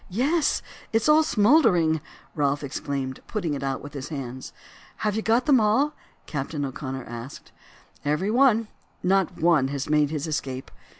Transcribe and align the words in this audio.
"Yes, 0.09 0.63
it 0.91 1.03
is 1.03 1.07
all 1.07 1.21
smouldering!" 1.21 2.01
Ralph 2.33 2.63
exclaimed, 2.63 3.19
putting 3.27 3.53
it 3.53 3.61
out 3.61 3.83
with 3.83 3.93
his 3.93 4.09
hands. 4.09 4.51
"Have 5.05 5.15
you 5.15 5.21
got 5.21 5.45
them 5.45 5.59
all?" 5.59 5.93
Captain 6.25 6.65
O'Connor 6.65 7.05
asked. 7.05 7.51
"Every 8.03 8.31
one; 8.31 8.67
not 9.03 9.39
one 9.39 9.67
has 9.67 9.87
made 9.91 10.09
his 10.09 10.25
escape. 10.25 10.71